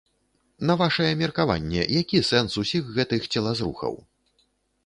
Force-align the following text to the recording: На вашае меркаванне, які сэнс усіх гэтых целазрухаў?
На 0.69 0.75
вашае 0.81 1.09
меркаванне, 1.19 1.83
які 2.01 2.23
сэнс 2.31 2.51
усіх 2.65 2.83
гэтых 2.97 3.29
целазрухаў? 3.35 3.93